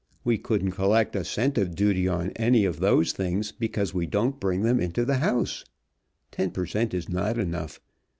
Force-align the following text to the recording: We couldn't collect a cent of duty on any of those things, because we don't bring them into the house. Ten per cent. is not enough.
We 0.23 0.39
couldn't 0.39 0.71
collect 0.71 1.15
a 1.15 1.23
cent 1.23 1.59
of 1.59 1.75
duty 1.75 2.07
on 2.07 2.31
any 2.31 2.65
of 2.65 2.79
those 2.79 3.11
things, 3.11 3.51
because 3.51 3.93
we 3.93 4.07
don't 4.07 4.39
bring 4.39 4.63
them 4.63 4.79
into 4.79 5.05
the 5.05 5.17
house. 5.19 5.63
Ten 6.31 6.49
per 6.49 6.65
cent. 6.65 6.95
is 6.95 7.07
not 7.07 7.37
enough. 7.37 7.79